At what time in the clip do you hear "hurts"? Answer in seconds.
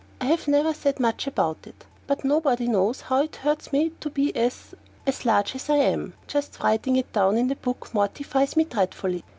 3.35-3.71